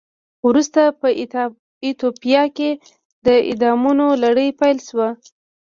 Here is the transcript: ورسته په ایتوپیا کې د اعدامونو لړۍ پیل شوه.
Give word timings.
ورسته 0.47 0.81
په 0.99 1.07
ایتوپیا 1.85 2.43
کې 2.57 2.69
د 3.25 3.27
اعدامونو 3.49 4.05
لړۍ 4.23 4.49
پیل 4.59 4.77
شوه. 4.87 5.09